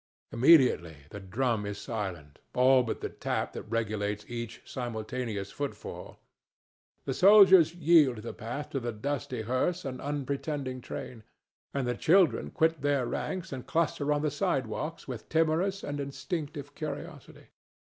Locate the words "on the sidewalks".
14.11-15.07